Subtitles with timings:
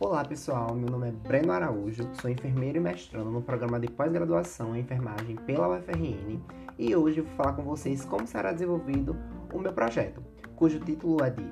[0.00, 4.74] Olá pessoal, meu nome é Breno Araújo, sou enfermeiro e mestrando no programa de pós-graduação
[4.74, 6.40] em enfermagem pela UFRN
[6.76, 9.16] e hoje vou falar com vocês como será desenvolvido
[9.52, 10.20] o meu projeto,
[10.56, 11.46] cujo título é de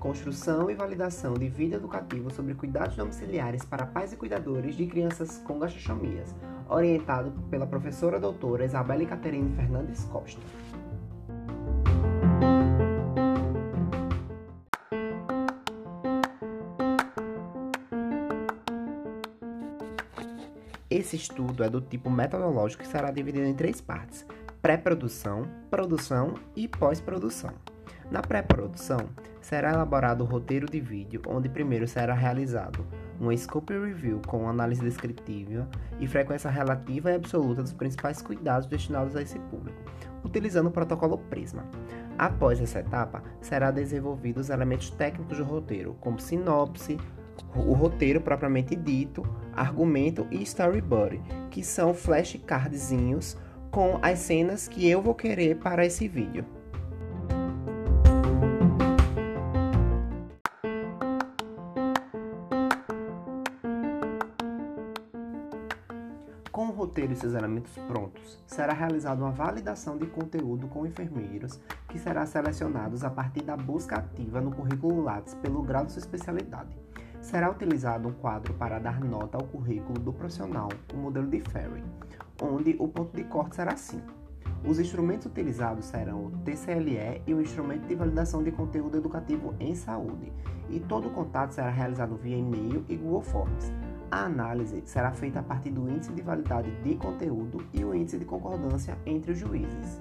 [0.00, 5.38] Construção e Validação de Vídeo Educativo sobre Cuidados Domiciliares para Pais e Cuidadores de Crianças
[5.38, 6.34] com Gastroscomias,
[6.68, 10.42] orientado pela professora doutora Isabelle Caterine Fernandes Costa.
[20.92, 24.26] Esse estudo é do tipo metodológico e será dividido em três partes:
[24.60, 27.54] pré-produção, produção e pós-produção.
[28.10, 29.08] Na pré-produção,
[29.40, 32.86] será elaborado o roteiro de vídeo, onde primeiro será realizado
[33.18, 35.66] uma scope review com análise descritiva
[35.98, 39.80] e frequência relativa e absoluta dos principais cuidados destinados a esse público,
[40.22, 41.64] utilizando o protocolo Prisma.
[42.18, 46.98] Após essa etapa, será desenvolvido os elementos técnicos do roteiro, como sinopse,
[47.54, 53.36] o roteiro propriamente dito, argumento e storyboard, que são flashcardzinhos
[53.70, 56.44] com as cenas que eu vou querer para esse vídeo.
[66.50, 71.58] Com o roteiro e seus elementos prontos, será realizada uma validação de conteúdo com enfermeiros,
[71.88, 76.00] que será selecionados a partir da busca ativa no currículo Lattes pelo grau de sua
[76.00, 76.76] especialidade
[77.22, 81.82] será utilizado um quadro para dar nota ao currículo do profissional, o modelo de Ferry,
[82.42, 84.02] onde o ponto de corte será 5.
[84.68, 89.74] Os instrumentos utilizados serão o TCLE e o Instrumento de Validação de Conteúdo Educativo em
[89.74, 90.32] Saúde,
[90.68, 93.72] e todo o contato será realizado via e-mail e Google Forms.
[94.10, 98.18] A análise será feita a partir do índice de validade de conteúdo e o índice
[98.18, 100.00] de concordância entre os juízes.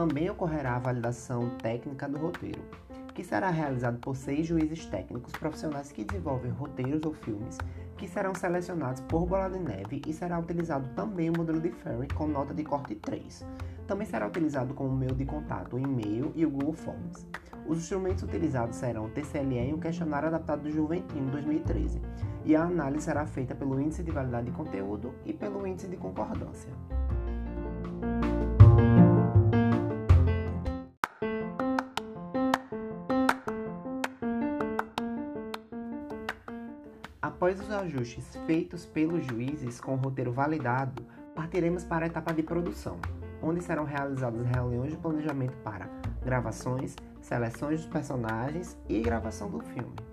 [0.00, 2.62] Também ocorrerá a validação técnica do roteiro,
[3.12, 7.58] que será realizado por seis juízes técnicos profissionais que desenvolvem roteiros ou filmes,
[7.98, 12.08] que serão selecionados por bola de neve e será utilizado também o modelo de Ferry
[12.14, 13.46] com nota de corte 3.
[13.86, 17.26] Também será utilizado como meio de contato o e-mail e o Google Forms.
[17.68, 22.00] Os instrumentos utilizados serão o TCLE e um questionário adaptado do Juventino 2013,
[22.46, 25.98] e a análise será feita pelo índice de validade de conteúdo e pelo índice de
[25.98, 26.72] concordância.
[37.40, 41.02] Após os ajustes feitos pelos juízes com o roteiro validado,
[41.34, 42.98] partiremos para a etapa de produção,
[43.40, 45.88] onde serão realizadas reuniões de planejamento para
[46.22, 50.09] gravações, seleções dos personagens e gravação do filme.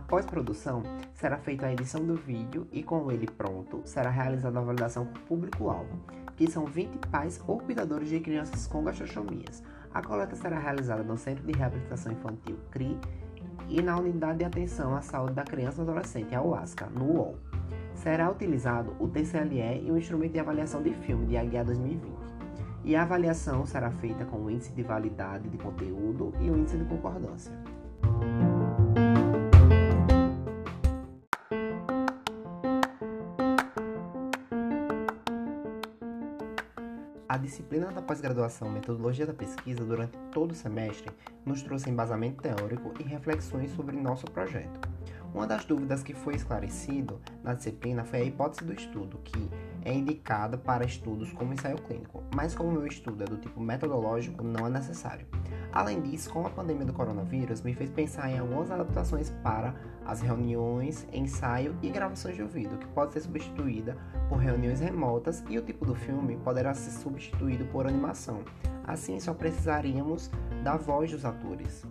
[0.00, 4.62] Na pós-produção, será feita a edição do vídeo e, com ele pronto, será realizada a
[4.62, 6.00] validação o público-alvo,
[6.36, 9.62] que são 20 pais ou cuidadores de crianças com gastrostomias.
[9.92, 12.98] A coleta será realizada no Centro de Reabilitação Infantil CRI
[13.68, 17.36] e na Unidade de Atenção à Saúde da Criança e Adolescente, a UASCA, no UOL.
[17.94, 22.10] Será utilizado o TCLE e o Instrumento de Avaliação de Filme de AGA 2020.
[22.84, 26.78] E a avaliação será feita com o índice de validade de conteúdo e o índice
[26.78, 27.52] de concordância.
[37.30, 41.12] A disciplina da pós-graduação Metodologia da Pesquisa durante todo o semestre
[41.46, 44.80] nos trouxe embasamento teórico e reflexões sobre nosso projeto.
[45.32, 49.48] Uma das dúvidas que foi esclarecido na disciplina foi a hipótese do estudo, que
[49.84, 54.42] é indicada para estudos como ensaio clínico, mas como meu estudo é do tipo metodológico,
[54.42, 55.26] não é necessário.
[55.72, 59.74] Além disso, com a pandemia do coronavírus, me fez pensar em algumas adaptações para
[60.04, 63.96] as reuniões, ensaio e gravações de ouvido, que pode ser substituída
[64.28, 68.40] por reuniões remotas e o tipo do filme poderá ser substituído por animação.
[68.84, 70.30] Assim, só precisaríamos
[70.64, 71.86] da voz dos atores.